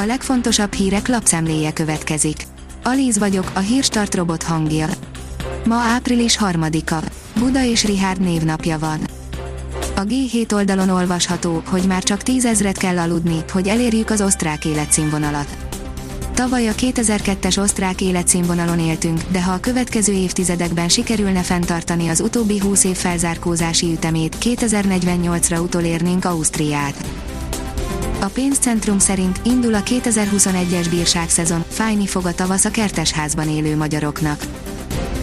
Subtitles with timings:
[0.00, 2.46] A legfontosabb hírek lapszemléje következik.
[2.82, 4.88] Alíz vagyok, a hírstart robot hangja.
[5.64, 7.00] Ma április harmadika.
[7.38, 8.98] Buda és Rihárd névnapja van.
[9.96, 15.56] A G7 oldalon olvasható, hogy már csak tízezret kell aludni, hogy elérjük az osztrák életszínvonalat.
[16.34, 22.58] Tavaly a 2002-es osztrák életszínvonalon éltünk, de ha a következő évtizedekben sikerülne fenntartani az utóbbi
[22.58, 27.06] 20 év felzárkózási ütemét, 2048-ra utolérnénk Ausztriát.
[28.20, 34.44] A pénzcentrum szerint indul a 2021-es bírságszezon, fájni fog a tavasz a kertesházban élő magyaroknak.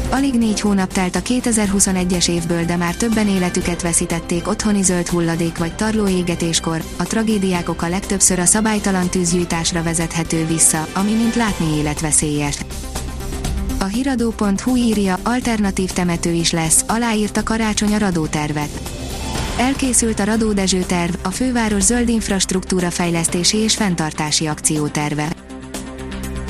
[0.09, 5.57] Alig négy hónap telt a 2021-es évből, de már többen életüket veszítették otthoni zöld hulladék
[5.57, 6.83] vagy tarló égetéskor.
[6.97, 12.57] A tragédiák oka legtöbbször a szabálytalan tűzgyújtásra vezethető vissza, ami mint látni életveszélyes.
[13.79, 18.94] A hiradó.hu írja, alternatív temető is lesz, aláírta karácsony a radótervet.
[19.57, 25.27] Elkészült a Radó Dezső terv, a főváros zöld infrastruktúra fejlesztési és fenntartási akcióterve.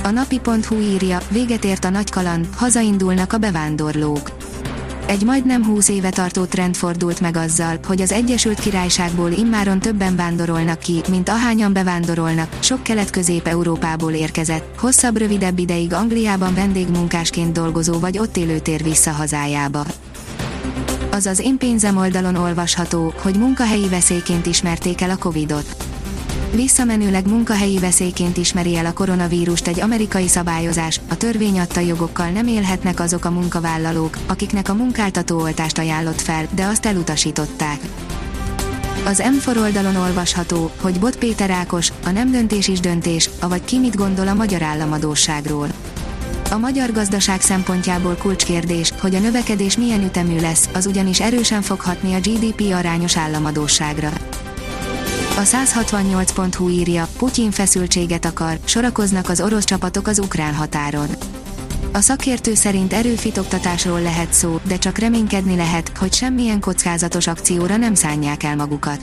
[0.04, 4.32] A napi.hu írja, véget ért a nagy kaland, hazaindulnak a bevándorlók.
[5.08, 10.16] Egy majdnem 20 éve tartó trend fordult meg azzal, hogy az Egyesült Királyságból immáron többen
[10.16, 18.38] vándorolnak ki, mint ahányan bevándorolnak, sok kelet-közép-európából érkezett, hosszabb-rövidebb ideig Angliában vendégmunkásként dolgozó vagy ott
[18.38, 19.86] élő tér vissza hazájába.
[21.16, 25.76] Az én pénzem oldalon olvasható, hogy munkahelyi veszélyként ismerték el a Covid-ot
[26.56, 32.48] Visszamenőleg munkahelyi veszélyként ismeri el a koronavírust egy amerikai szabályozás, a törvény adta jogokkal nem
[32.48, 37.80] élhetnek azok a munkavállalók, akiknek a munkáltató oltást ajánlott fel, de azt elutasították.
[39.06, 43.80] Az M4 oldalon olvasható, hogy Bot Péter Ákos, a nem döntés is döntés, avagy ki
[43.80, 45.68] mit gondol a magyar államadóságról.
[46.52, 51.80] A magyar gazdaság szempontjából kulcskérdés, hogy a növekedés milyen ütemű lesz, az ugyanis erősen fog
[51.80, 54.12] hatni a GDP arányos államadóságra.
[55.38, 61.08] A 168.hu írja, Putyin feszültséget akar, sorakoznak az orosz csapatok az ukrán határon.
[61.94, 67.94] A szakértő szerint erőfitoktatásról lehet szó, de csak reménykedni lehet, hogy semmilyen kockázatos akcióra nem
[67.94, 69.00] szánják el magukat.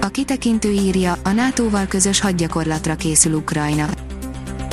[0.00, 3.88] A kitekintő írja, a NATO-val közös hadgyakorlatra készül Ukrajna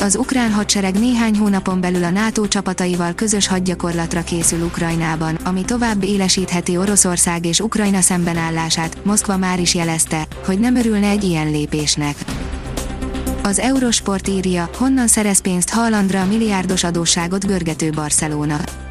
[0.06, 6.04] az ukrán hadsereg néhány hónapon belül a NATO csapataival közös hadgyakorlatra készül Ukrajnában, ami tovább
[6.04, 8.98] élesítheti Oroszország és Ukrajna szembenállását.
[9.04, 12.16] Moszkva már is jelezte, hogy nem örülne egy ilyen lépésnek.
[13.44, 18.85] Az Eurosport írja, honnan szerez pénzt Haalandra a milliárdos adósságot görgető Barcelona.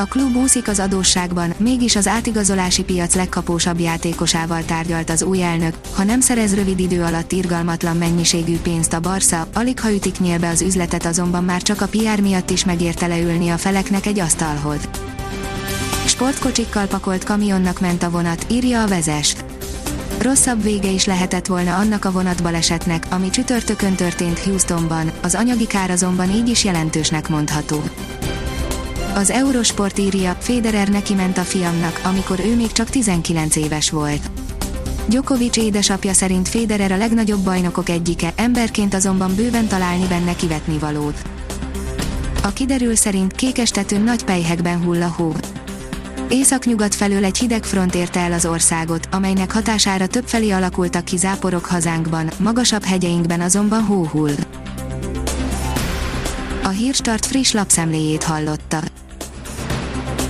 [0.00, 5.74] A klub úszik az adósságban, mégis az átigazolási piac legkapósabb játékosával tárgyalt az új elnök,
[5.94, 10.48] ha nem szerez rövid idő alatt irgalmatlan mennyiségű pénzt a Barca, alig ha ütik nyílbe
[10.48, 14.88] az üzletet azonban már csak a PR miatt is megérte leülni a feleknek egy asztalhoz.
[16.06, 19.34] Sportkocsikkal pakolt kamionnak ment a vonat, írja a vezes.
[20.18, 25.90] Rosszabb vége is lehetett volna annak a vonatbalesetnek, ami csütörtökön történt Houstonban, az anyagi kár
[25.90, 27.82] azonban így is jelentősnek mondható.
[29.18, 34.30] Az Eurosport írja, Federer neki ment a fiamnak, amikor ő még csak 19 éves volt.
[35.08, 41.22] Djokovic édesapja szerint Federer a legnagyobb bajnokok egyike, emberként azonban bőven találni benne kivetni valót.
[42.42, 45.32] A kiderül szerint kékestetőn nagy pejhekben hull a hó.
[46.28, 51.64] Északnyugat felől egy hideg front érte el az országot, amelynek hatására többfelé alakultak ki záporok
[51.64, 54.34] hazánkban, magasabb hegyeinkben azonban hó hull.
[56.62, 58.80] A Hírstart friss lapszemléjét hallotta.